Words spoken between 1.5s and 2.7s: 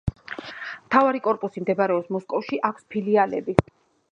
მდებარეობს მოსკოვში;